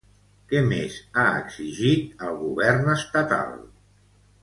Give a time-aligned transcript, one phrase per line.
[0.53, 3.57] Què més ha exigit al Govern estatal?